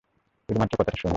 শুধুমাত্র 0.49 0.75
কথাটা 0.75 0.97
শুনুন। 0.97 1.09